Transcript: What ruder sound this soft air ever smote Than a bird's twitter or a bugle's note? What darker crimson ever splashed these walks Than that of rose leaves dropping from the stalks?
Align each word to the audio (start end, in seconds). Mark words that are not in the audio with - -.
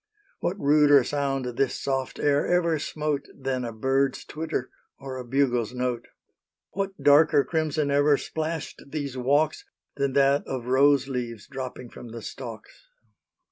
What 0.39 0.59
ruder 0.59 1.03
sound 1.03 1.45
this 1.45 1.79
soft 1.79 2.17
air 2.17 2.43
ever 2.47 2.79
smote 2.79 3.27
Than 3.39 3.63
a 3.63 3.71
bird's 3.71 4.25
twitter 4.25 4.71
or 4.97 5.17
a 5.17 5.23
bugle's 5.23 5.75
note? 5.75 6.07
What 6.71 7.03
darker 7.03 7.43
crimson 7.43 7.91
ever 7.91 8.17
splashed 8.17 8.81
these 8.87 9.15
walks 9.15 9.63
Than 9.97 10.13
that 10.13 10.47
of 10.47 10.65
rose 10.65 11.07
leaves 11.07 11.45
dropping 11.45 11.91
from 11.91 12.07
the 12.07 12.23
stalks? 12.23 12.87